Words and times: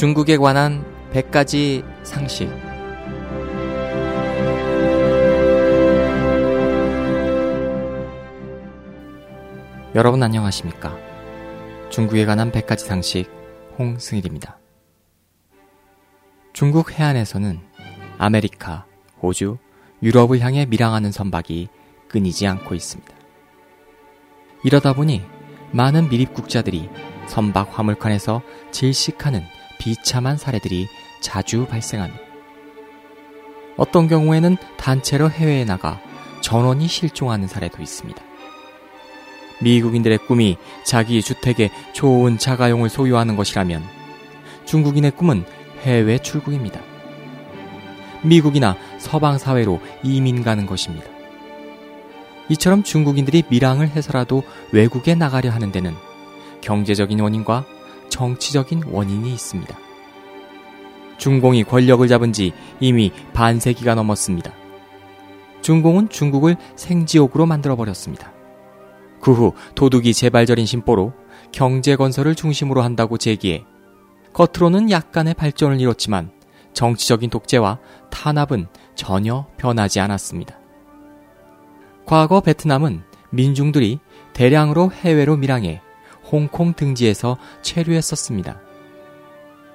중국에 0.00 0.38
관한 0.38 0.82
100가지 1.12 1.84
상식. 2.04 2.48
여러분 9.94 10.22
안녕하십니까? 10.22 10.96
중국에 11.90 12.24
관한 12.24 12.50
100가지 12.50 12.78
상식 12.78 13.30
홍승일입니다. 13.78 14.58
중국 16.54 16.92
해안에서는 16.92 17.60
아메리카, 18.16 18.86
호주, 19.20 19.58
유럽을 20.02 20.40
향해 20.40 20.64
밀항하는 20.64 21.12
선박이 21.12 21.68
끊이지 22.08 22.46
않고 22.46 22.74
있습니다. 22.74 23.14
이러다 24.64 24.94
보니 24.94 25.20
많은 25.72 26.08
미립국자들이 26.08 26.88
선박 27.26 27.78
화물칸에서 27.78 28.40
질식하는 28.70 29.59
비참한 29.80 30.36
사례들이 30.36 30.86
자주 31.20 31.66
발생합니다. 31.66 32.22
어떤 33.76 34.06
경우에는 34.08 34.56
단체로 34.76 35.30
해외에 35.30 35.64
나가 35.64 36.00
전원이 36.42 36.86
실종하는 36.86 37.48
사례도 37.48 37.82
있습니다. 37.82 38.22
미국인들의 39.62 40.18
꿈이 40.18 40.58
자기 40.84 41.22
주택에 41.22 41.70
좋은 41.92 42.38
자가용을 42.38 42.88
소유하는 42.88 43.36
것이라면 43.36 43.82
중국인의 44.66 45.12
꿈은 45.12 45.44
해외 45.80 46.18
출국입니다. 46.18 46.80
미국이나 48.22 48.76
서방 48.98 49.38
사회로 49.38 49.80
이민 50.02 50.42
가는 50.42 50.66
것입니다. 50.66 51.06
이처럼 52.50 52.82
중국인들이 52.82 53.44
밀항을 53.48 53.88
해서라도 53.88 54.42
외국에 54.72 55.14
나가려 55.14 55.50
하는 55.50 55.72
데는 55.72 55.94
경제적인 56.60 57.18
원인과 57.20 57.64
정치적인 58.10 58.84
원인이 58.90 59.32
있습니다. 59.32 59.78
중공이 61.16 61.64
권력을 61.64 62.06
잡은 62.08 62.32
지 62.32 62.52
이미 62.80 63.12
반세기가 63.32 63.94
넘었습니다. 63.94 64.52
중공은 65.62 66.08
중국을 66.08 66.56
생지옥으로 66.76 67.46
만들어버렸습니다. 67.46 68.32
그 69.20 69.32
후 69.32 69.52
도둑이 69.74 70.14
재발절인 70.14 70.64
심보로 70.66 71.12
경제 71.52 71.94
건설을 71.96 72.34
중심으로 72.34 72.82
한다고 72.82 73.18
제기해 73.18 73.64
겉으로는 74.32 74.90
약간의 74.90 75.34
발전을 75.34 75.80
이뤘지만 75.80 76.30
정치적인 76.72 77.30
독재와 77.30 77.78
탄압은 78.10 78.68
전혀 78.94 79.46
변하지 79.56 80.00
않았습니다. 80.00 80.58
과거 82.06 82.40
베트남은 82.40 83.02
민중들이 83.30 83.98
대량으로 84.32 84.90
해외로 84.90 85.36
밀항해 85.36 85.82
홍콩 86.30 86.74
등지에서 86.74 87.36
체류했었습니다. 87.62 88.60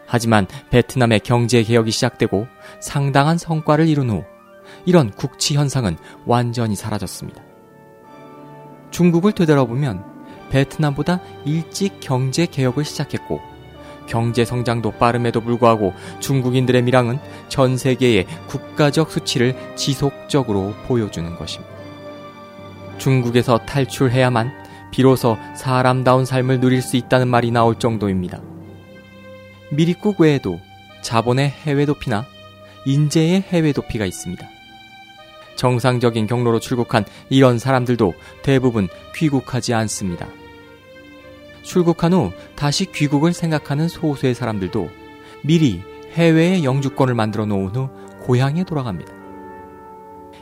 하지만 0.08 0.48
베트남의 0.70 1.22
경제 1.22 1.64
개혁이 1.64 1.92
시작되고 1.92 2.48
상당한 2.80 3.38
성과를 3.38 3.88
이룬 3.88 4.10
후 4.10 4.24
이런 4.86 5.12
국치 5.12 5.56
현상은 5.56 5.98
완전히 6.26 6.76
사라졌습니다. 6.76 7.42
중국을 8.92 9.34
되돌아보면 9.34 10.04
베트남보다 10.50 11.20
일찍 11.44 12.00
경제 12.00 12.46
개혁을 12.46 12.86
시작했고 12.86 13.42
경제 14.08 14.46
성장도 14.46 14.92
빠름에도 14.92 15.42
불구하고 15.42 15.94
중국인들의 16.20 16.84
밀항은 16.84 17.20
전 17.50 17.76
세계의 17.76 18.28
국가적 18.48 19.12
수치를 19.12 19.56
지속적으로 19.76 20.74
보여주는 20.88 21.36
것입니다. 21.36 21.74
중국에서 23.00 23.58
탈출해야만 23.58 24.65
비로소 24.96 25.38
사람다운 25.58 26.24
삶을 26.24 26.62
누릴 26.62 26.82
수 26.82 26.96
있다는 26.96 27.28
말이 27.28 27.52
나올 27.52 27.78
정도입니다. 27.78 28.40
미리국 29.70 30.22
외에도 30.22 30.62
자본의 31.02 31.50
해외 31.50 31.86
도피나 31.86 32.26
인재의 32.86 33.42
해외 33.42 33.74
도피가 33.74 34.06
있습니다. 34.06 34.48
정상적인 35.58 36.28
경로로 36.28 36.62
출국한 36.62 37.04
이런 37.30 37.60
사람들도 37.60 38.14
대부분 38.42 38.88
귀국하지 39.14 39.74
않습니다. 39.74 40.28
출국한 41.62 42.14
후 42.14 42.32
다시 42.56 42.86
귀국을 42.86 43.34
생각하는 43.34 43.90
소수의 43.90 44.34
사람들도 44.34 44.90
미리 45.44 45.82
해외의 46.14 46.64
영주권을 46.64 47.16
만들어 47.16 47.46
놓은 47.46 47.76
후 47.76 47.90
고향에 48.22 48.64
돌아갑니다. 48.64 49.14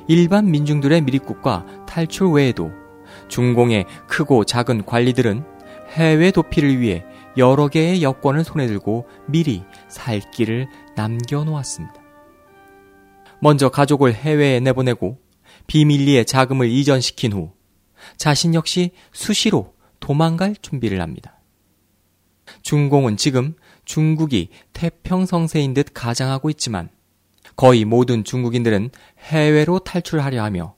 일반 0.08 0.52
민중들의 0.52 1.02
미립국과 1.02 1.66
탈출 1.88 2.28
외에도 2.28 2.83
중공의 3.34 3.88
크고 4.08 4.44
작은 4.44 4.86
관리들은 4.86 5.44
해외 5.90 6.30
도피를 6.30 6.80
위해 6.80 7.04
여러 7.36 7.68
개의 7.68 8.04
여권을 8.04 8.44
손에 8.44 8.68
들고 8.68 9.08
미리 9.28 9.64
살 9.90 10.22
길을 10.30 10.68
남겨놓았습니다. 10.96 11.96
먼저 13.42 13.70
가족을 13.70 14.14
해외에 14.14 14.60
내보내고 14.60 15.18
비밀리에 15.66 16.26
자금을 16.26 16.70
이전시킨 16.70 17.34
후 17.34 17.54
자신 18.18 18.54
역시 18.54 18.92
수시로 19.14 19.74
도망갈 20.00 20.56
준비를 20.62 21.02
합니다. 21.02 21.42
중공은 22.62 23.18
지금 23.18 23.56
중국이 23.84 24.50
태평성세인 24.74 25.74
듯 25.74 25.88
가장하고 25.96 26.52
있지만 26.52 26.90
거의 27.56 27.84
모든 27.84 28.24
중국인들은 28.24 28.92
해외로 29.18 29.80
탈출하려 29.80 30.44
하며 30.44 30.76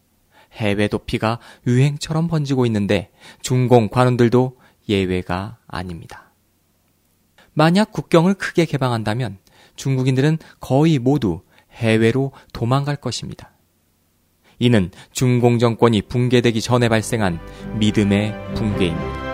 해외 0.55 0.87
도피가 0.87 1.39
유행처럼 1.67 2.27
번지고 2.27 2.65
있는데 2.65 3.11
중공 3.41 3.89
관원들도 3.89 4.57
예외가 4.89 5.57
아닙니다. 5.67 6.31
만약 7.53 7.91
국경을 7.91 8.33
크게 8.35 8.65
개방한다면 8.65 9.37
중국인들은 9.75 10.37
거의 10.59 10.99
모두 10.99 11.41
해외로 11.71 12.31
도망갈 12.53 12.95
것입니다. 12.95 13.51
이는 14.59 14.91
중공 15.11 15.59
정권이 15.59 16.03
붕괴되기 16.03 16.61
전에 16.61 16.87
발생한 16.87 17.39
믿음의 17.77 18.33
붕괴입니다. 18.55 19.25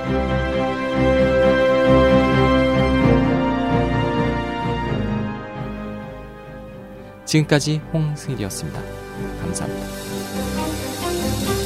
지금까지 7.26 7.78
홍승일이었습니다. 7.94 8.82
감사합니다. 9.42 10.91
thank 11.22 11.50
you 11.50 11.61